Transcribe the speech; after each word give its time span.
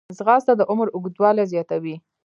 ځغاسته 0.17 0.53
د 0.59 0.61
عمر 0.71 0.87
اوږدوالی 0.91 1.45
زیاتوي 1.53 1.95